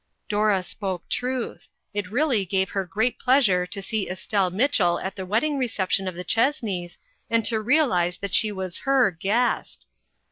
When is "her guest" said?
8.79-9.85